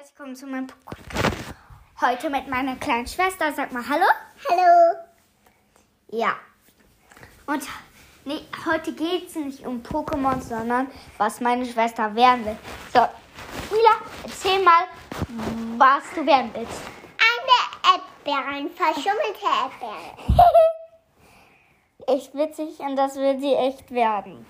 [0.00, 1.54] herzlich willkommen zu meinem Podcast.
[2.00, 3.52] Heute mit meiner kleinen Schwester.
[3.52, 4.06] Sag mal Hallo.
[4.48, 4.98] Hallo.
[6.08, 6.36] Ja.
[7.46, 7.64] Und
[8.24, 12.56] nee, heute geht es nicht um Pokémon, sondern was meine Schwester werden will.
[12.94, 13.00] So,
[13.70, 13.90] Mila,
[14.24, 14.84] erzähl mal,
[15.76, 16.80] was du werden willst.
[17.20, 20.46] Eine Erdbeere, eine verschummelte Erdbeere.
[22.16, 24.46] echt witzig und das wird sie echt werden.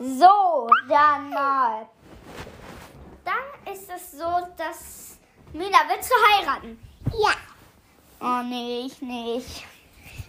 [0.00, 1.86] So, dann mal.
[3.72, 5.18] Ist es so, dass
[5.52, 6.78] Mila willst du heiraten?
[7.12, 7.34] Ja.
[8.20, 9.64] Oh nee, ich nicht.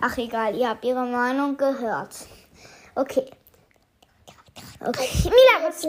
[0.00, 2.26] Ach egal, ihr habt ihre Meinung gehört.
[2.94, 3.30] Okay.
[4.80, 5.08] Okay.
[5.24, 5.84] Mila, was,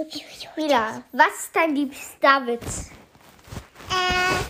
[0.55, 2.89] Mila, was ist dein liebster Witz?
[3.91, 4.45] Äh.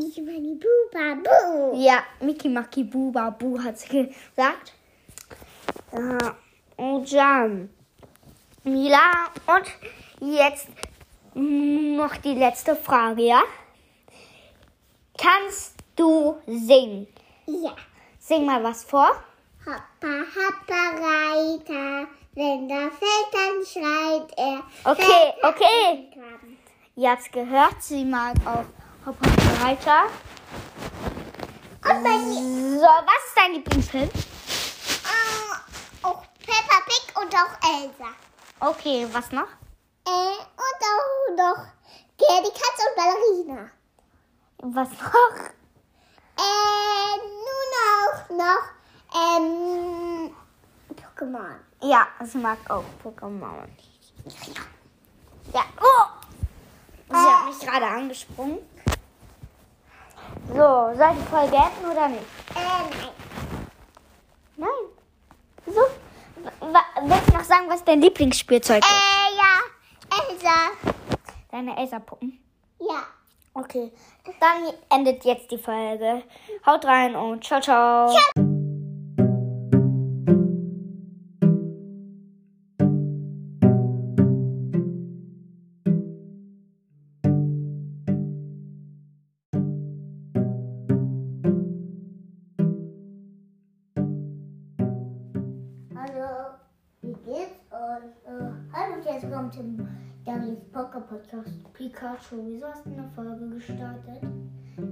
[0.00, 1.76] Mickey Money Boo Babu.
[1.76, 4.72] Ja, Miki Maki Bu Babu hat sie gesagt.
[5.92, 6.36] Ja,
[6.76, 7.70] und dann
[8.64, 9.10] Mila
[9.46, 9.66] und
[10.20, 10.68] jetzt
[11.34, 13.42] noch die letzte Frage, ja?
[15.18, 17.06] Kannst du singen?
[17.46, 17.74] Ja.
[18.18, 19.10] Sing mal was vor.
[19.66, 22.08] Hoppa, hoppa, Reiter.
[22.34, 24.62] Wenn der fällt, dann schreit er.
[24.84, 26.08] Okay, okay.
[26.96, 28.64] Ihr habt's gehört, sie mag auch
[29.06, 30.04] Hop Hop Reiter.
[31.82, 32.18] Und bei.
[32.18, 34.08] So, was ist dein Lieblingsfilm?
[34.08, 38.14] Äh, auch Peppa Pig und auch Elsa.
[38.60, 39.48] Okay, was noch?
[40.10, 41.64] Äh, und auch noch
[42.18, 43.70] Gerdi Katz und Ballerina.
[44.62, 45.36] Was noch?
[46.36, 48.64] Äh, nun auch noch,
[49.14, 50.34] ähm,
[50.96, 51.54] Pokémon.
[51.82, 53.68] Ja, sie mag auch Pokémon.
[55.54, 56.06] Ja, oh!
[57.08, 58.58] Sie hat mich gerade angesprungen.
[60.48, 62.24] So, soll ich voll beenden oder nicht?
[62.54, 63.10] Äh, nein.
[64.56, 64.68] Nein.
[65.66, 65.80] Wieso?
[66.60, 68.90] Wa- Willst du noch sagen, was dein Lieblingsspielzeug ist?
[68.90, 69.60] Äh, ja,
[70.10, 70.70] Elsa.
[71.50, 72.38] Deine Elsa-Puppen.
[72.80, 73.02] Ja.
[73.52, 73.90] Okay,
[74.38, 76.22] dann endet jetzt die Folge.
[76.64, 78.14] Haut rein und ciao, ciao.
[95.96, 96.54] Hallo,
[97.02, 98.49] wie geht's euch?
[99.12, 99.88] Jetzt kommt im
[100.24, 101.50] Davis Poker Podcast.
[101.72, 104.22] Pikachu, wieso hast du eine Folge gestartet?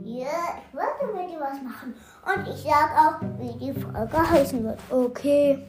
[0.02, 0.26] Ja,
[0.58, 1.94] ich wollte mit dir was machen.
[2.26, 4.80] Und ich sag auch, wie die Folge heißen wird.
[4.90, 5.68] Okay.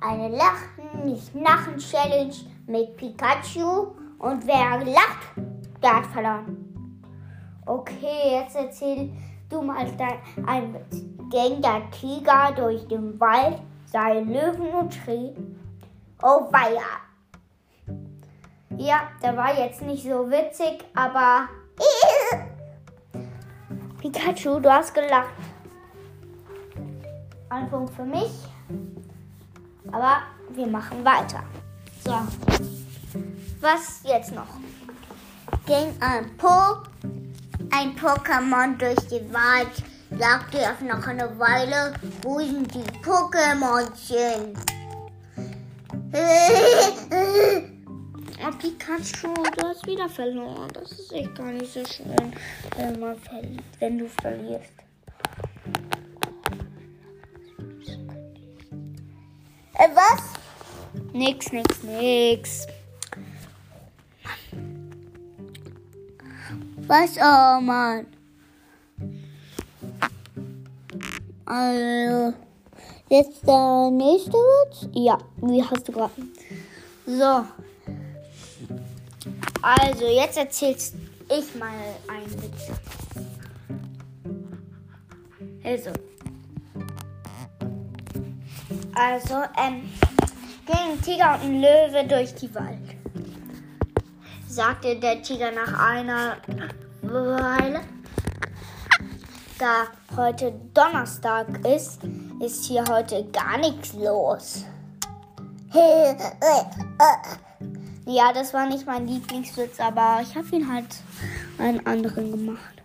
[0.00, 2.34] Eine Lachen, nicht Nachen Challenge
[2.66, 3.92] mit Pikachu.
[4.18, 5.36] Und wer lacht,
[5.80, 7.00] der hat verloren.
[7.64, 9.12] Okay, jetzt erzähl
[9.48, 10.74] du mal dein ein.
[11.30, 13.58] Ging der Tiger durch den Wald,
[13.92, 15.32] einen Löwen und schrie,
[16.22, 17.05] oh weia.
[18.78, 21.48] Ja, der war jetzt nicht so witzig, aber
[24.00, 25.30] Pikachu, du hast gelacht.
[27.48, 28.32] Ein Punkt für mich.
[29.92, 30.18] Aber
[30.50, 31.42] wir machen weiter.
[32.04, 32.18] So.
[33.60, 34.46] Was jetzt noch?
[35.66, 36.76] ging ein Po,
[37.70, 39.82] ein Pokémon durch den Wald,
[40.16, 41.92] sagte er nach einer Weile,
[42.22, 44.54] wo sind die Pokémonchen?
[48.66, 50.68] Pikachu, du hast wieder verloren.
[50.72, 52.32] Das ist echt gar nicht so schön,
[52.76, 54.72] wenn, man verli- wenn du verlierst.
[59.74, 60.32] äh, was?
[61.12, 62.66] Nix, nix, nix.
[66.88, 68.06] Was, oh Mann?
[71.44, 72.36] Also,
[73.10, 74.88] jetzt der nächste Witz?
[74.92, 76.12] Ja, wie hast du gerade?
[77.06, 77.44] So.
[79.66, 80.94] Also, jetzt erzählst
[81.28, 81.72] ich mal
[82.06, 82.70] einen Witz.
[85.64, 85.90] Also.
[88.94, 89.90] Also, ähm,
[90.66, 92.94] gehen ein Tiger und ein Löwe durch die Wald.
[94.46, 96.36] Sagte der Tiger nach einer
[97.02, 97.80] Weile.
[99.58, 102.02] Da heute Donnerstag ist,
[102.38, 104.64] ist hier heute gar nichts los.
[108.06, 110.86] Ja, das war nicht mein Lieblingswitz, aber ich habe ihn halt
[111.58, 112.82] einen anderen gemacht.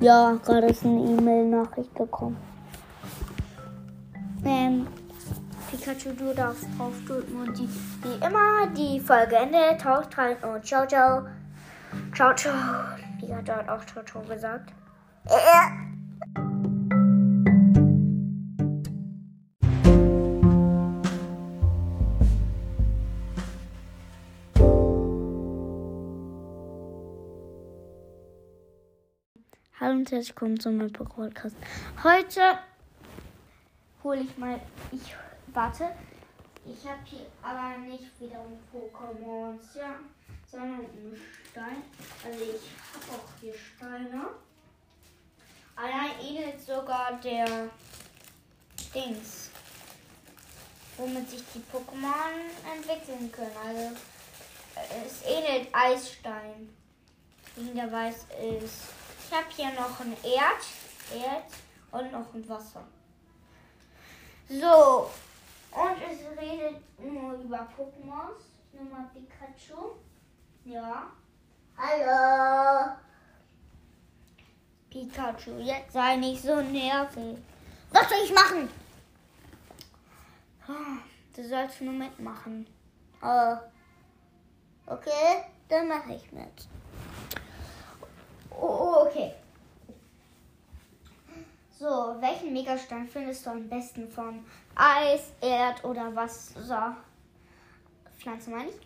[0.00, 2.36] Ja, gerade ist eine E-Mail-Nachricht gekommen.
[4.44, 4.86] Ähm,
[5.68, 7.68] Pikachu, du darfst draufdrücken und die,
[8.02, 9.84] wie immer, die Folge endet.
[9.84, 11.26] Haut rein und ciao, ciao.
[12.14, 12.54] Ciao, ciao.
[13.20, 14.72] Die hat dort auch ciao, ciao gesagt.
[29.98, 31.56] Hallo und herzlich willkommen zu meinem Podcast.
[32.04, 32.60] Heute
[34.04, 34.60] hole ich mal.
[34.92, 35.12] Ich
[35.52, 35.88] warte.
[36.64, 39.96] Ich habe hier aber nicht wieder ein Pokémons, ja,
[40.46, 41.82] sondern einen Stein.
[42.24, 44.26] Also ich habe auch hier Steine.
[45.74, 47.68] Allein ähnelt sogar der
[48.94, 49.50] Dings,
[50.96, 53.50] womit sich die Pokémon entwickeln können.
[53.66, 53.96] Also
[55.04, 56.72] es ähnelt Eisstein,
[57.56, 58.26] wie der weiß
[58.62, 58.97] ist.
[59.30, 60.64] Ich habe hier noch ein Erd,
[61.14, 61.44] Erd
[61.90, 62.82] und noch ein Wasser.
[64.48, 65.10] So,
[65.70, 68.40] und es redet nur über Pokémons.
[68.72, 69.96] Nummer Pikachu.
[70.64, 71.08] Ja.
[71.76, 72.96] Hallo.
[74.88, 77.36] Pikachu, jetzt sei nicht so nervig.
[77.90, 78.70] Was soll ich machen?
[81.36, 82.66] Du sollst nur mitmachen.
[83.20, 83.56] Oh.
[84.86, 86.66] Okay, dann mache ich mit.
[88.60, 89.32] Oh, okay.
[91.78, 94.44] So, welchen Megastein findest du am besten von
[94.74, 96.96] Eis, Erd oder Wasser?
[98.18, 98.80] Pflanze meine ich?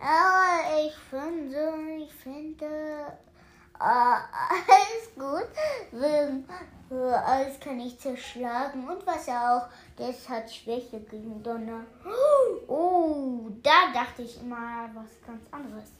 [0.00, 5.48] Aber ich finde, ich finde, äh, alles gut.
[5.92, 6.42] Äh,
[6.90, 9.38] Alles kann ich zerschlagen und Wasser
[9.68, 9.68] auch.
[9.96, 11.84] Das hat Schwäche gegen Donner.
[12.66, 15.90] Oh, da dachte ich immer was ganz anderes.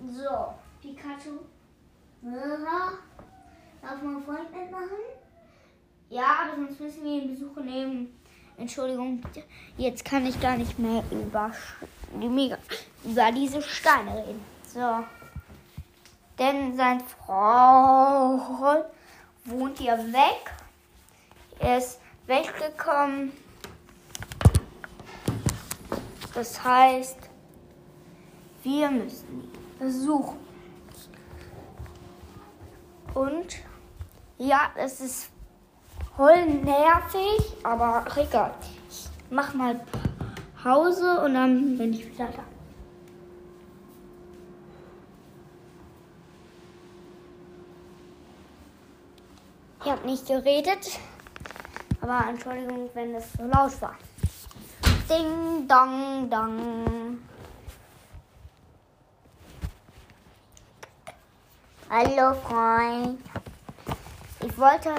[0.00, 1.38] So, Pikachu.
[2.22, 2.92] Ja.
[3.80, 4.98] Darf mein Freund mitmachen?
[6.10, 8.20] Ja, aber sonst müssen wir ihn besuchen nehmen.
[8.56, 9.22] Entschuldigung,
[9.78, 11.52] jetzt kann ich gar nicht mehr über,
[13.04, 14.44] über diese Steine reden.
[14.66, 15.04] So.
[16.38, 18.84] Denn sein Freund
[19.44, 20.52] wohnt hier weg.
[21.60, 23.32] Er ist weggekommen.
[26.34, 27.18] Das heißt,
[28.62, 30.51] wir müssen ihn besuchen.
[33.14, 33.56] Und
[34.38, 35.30] ja, es ist
[36.16, 38.54] voll nervig, aber egal.
[38.88, 39.80] Ich mach mal
[40.62, 42.42] Pause und dann bin ich wieder da.
[49.84, 51.00] Ich habe nicht geredet,
[52.00, 53.96] aber Entschuldigung, wenn es so laut war.
[55.10, 57.18] Ding, dong, dong.
[61.94, 63.20] Hallo Freund.
[64.40, 64.94] Ich wollte,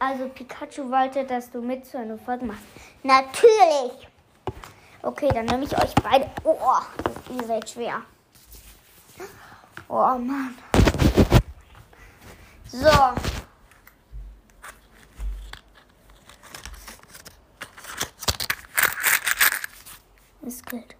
[0.00, 2.64] also Pikachu wollte, dass du mit zu einer Folge machst.
[3.04, 4.08] Natürlich.
[5.02, 6.28] Okay, dann nehme ich euch beide.
[6.42, 6.80] Oh,
[7.30, 8.02] ihr seid schwer.
[9.86, 10.58] Oh Mann.
[12.72, 12.90] So.
[20.42, 20.96] Ist Geld.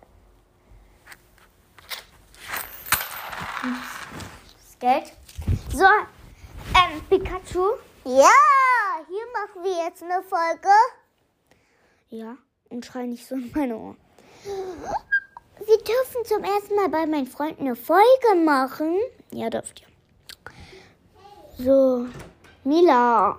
[4.78, 5.12] Das Geld.
[5.73, 7.64] So, ähm, Pikachu.
[8.05, 8.31] Ja,
[9.08, 10.69] hier machen wir jetzt eine Folge.
[12.11, 12.37] Ja,
[12.69, 13.96] und schrei nicht so in meine Ohren.
[14.44, 18.99] Wir dürfen zum ersten Mal bei meinen Freunden eine Folge machen.
[19.31, 21.64] Ja, dürft ihr.
[21.64, 22.06] So,
[22.64, 23.38] Mila.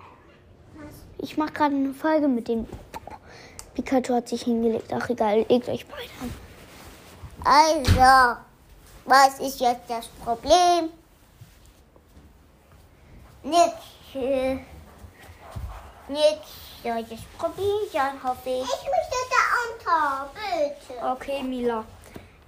[1.20, 2.68] Ich mache gerade eine Folge mit dem.
[3.76, 4.92] Pikachu hat sich hingelegt.
[4.92, 6.34] Ach egal, legt euch beide an.
[7.44, 8.40] Also,
[9.06, 10.90] was ist jetzt das Problem?
[13.44, 14.56] Nicht, äh,
[16.08, 16.42] nicht
[16.84, 18.64] solches Problem, hoffe ich.
[18.64, 21.06] Ich möchte da unter, bitte.
[21.06, 21.86] Okay, Mila.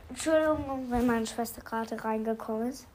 [0.10, 2.88] Entschuldigung, wenn meine Schwester gerade reingekommen ist.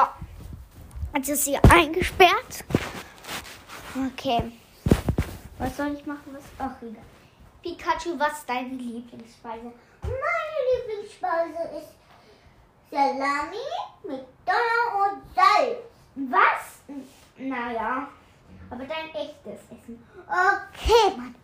[1.15, 2.65] jetzt ist sie eingesperrt.
[4.13, 4.53] Okay.
[5.59, 6.35] Was soll ich machen?
[6.35, 6.43] Was?
[6.59, 7.03] Ach, egal.
[7.63, 9.73] Pikachu, was ist deine Lieblingsspeise?
[10.03, 10.38] Meine
[10.89, 11.93] Lieblingsspeise ist
[12.91, 13.59] Salami
[14.05, 15.85] mit Donner und Salz.
[16.15, 16.97] Was?
[17.37, 18.09] Naja,
[18.71, 20.09] aber dein echtes Essen.
[20.27, 21.35] Okay, Mann.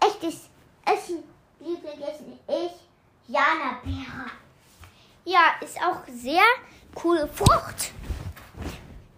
[0.00, 0.48] Echtes
[0.84, 1.22] Essen,
[1.60, 2.80] Lieblingsessen ist
[3.28, 4.30] Jana-Beere.
[5.24, 6.42] Ja, ist auch sehr
[6.94, 7.92] coole Frucht.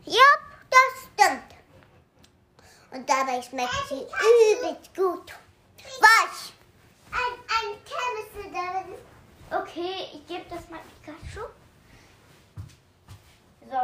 [0.05, 0.29] Ja,
[0.69, 1.55] das stimmt.
[2.91, 5.33] Und dabei schmeckt sie übelst gut.
[6.01, 6.53] Was?
[7.13, 9.10] Ein, ein Chemistry, damit ist
[9.53, 11.41] Okay, ich gebe das mal Pikachu.
[13.69, 13.77] So,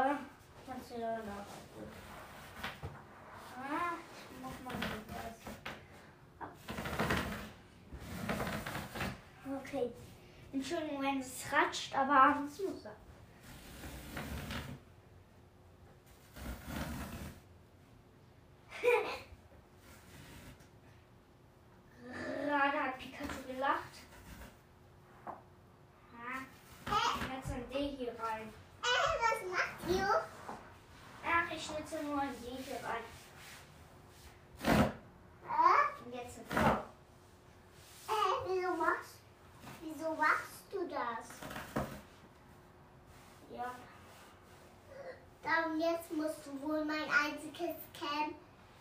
[0.64, 1.46] kannst du da noch.
[3.58, 3.94] Ah,
[4.30, 4.76] ich mach mal
[5.08, 5.38] das.
[9.60, 9.90] Okay.
[10.52, 12.92] Entschuldigung, wenn es ratscht, aber es muss sein.
[22.44, 23.96] Gerade hat Pikachu gelacht.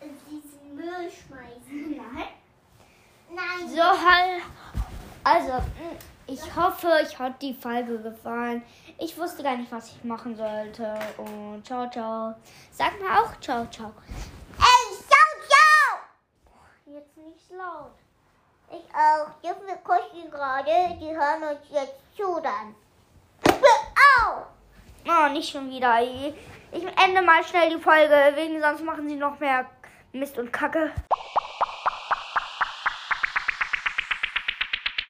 [0.01, 1.97] Ähm, diesen Müll schmeißen.
[1.97, 2.27] Nein.
[3.29, 3.69] Nein.
[3.69, 4.43] So halt.
[5.23, 8.63] Also, mm, ich hoffe, euch hat die Folge gefallen.
[8.97, 10.97] Ich wusste gar nicht, was ich machen sollte.
[11.17, 12.35] Und ciao, ciao.
[12.71, 13.91] Sag mal auch ciao, ciao.
[14.57, 15.99] Ey, ciao, ciao!
[16.85, 17.91] Jetzt nicht laut.
[18.71, 19.27] Ich auch.
[19.41, 20.97] Ja, wir kochen gerade.
[20.99, 22.75] Die hören uns jetzt zu dann.
[23.47, 24.45] Au!
[25.07, 26.01] Oh, nicht schon wieder.
[26.01, 26.33] Ich
[26.75, 29.65] ich ende mal schnell die Folge, wegen sonst machen sie noch mehr
[30.11, 30.91] Mist und Kacke.